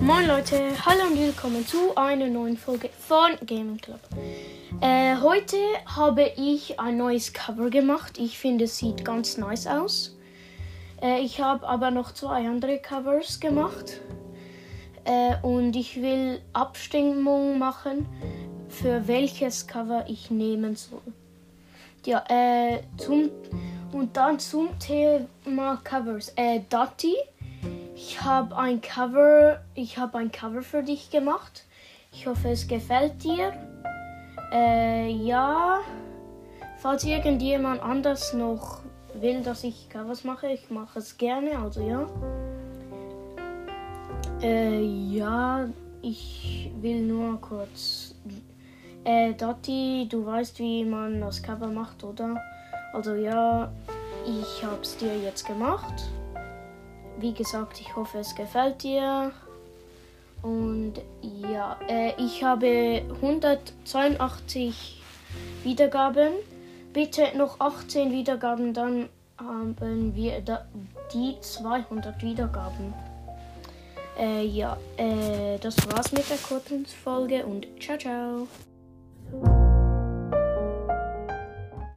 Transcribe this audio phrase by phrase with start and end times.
[0.00, 4.00] Moin Leute, hallo und willkommen zu einer neuen Folge von Gaming Club.
[4.80, 8.16] Äh, heute habe ich ein neues Cover gemacht.
[8.16, 10.16] Ich finde, es sieht ganz nice aus.
[11.02, 14.00] Äh, ich habe aber noch zwei andere Covers gemacht.
[15.04, 18.06] Äh, und ich will Abstimmung machen,
[18.70, 21.02] für welches Cover ich nehmen soll.
[22.06, 23.28] Ja, äh, zum,
[23.92, 26.32] und dann zum Thema Covers.
[26.36, 27.14] Äh, Dati,
[28.00, 31.64] ich habe ein Cover, ich habe ein Cover für dich gemacht.
[32.12, 33.52] Ich hoffe, es gefällt dir.
[34.52, 35.80] Äh, ja,
[36.78, 38.80] falls irgendjemand anders noch
[39.12, 42.06] will, dass ich Covers mache, ich mache es gerne, also ja.
[44.40, 45.68] Äh, ja,
[46.00, 48.14] ich will nur kurz.
[49.04, 52.42] Äh, Dati, du weißt, wie man das Cover macht, oder?
[52.94, 53.70] Also ja,
[54.26, 56.10] ich hab's dir jetzt gemacht.
[57.20, 59.32] Wie gesagt, ich hoffe, es gefällt dir.
[60.42, 65.02] Und ja, äh, ich habe 182
[65.64, 66.32] Wiedergaben.
[66.92, 70.66] Bitte noch 18 Wiedergaben, dann haben wir da,
[71.12, 72.92] die 200 Wiedergaben.
[74.18, 78.48] Äh, ja, äh, das war's mit der kurzen Folge und ciao, ciao.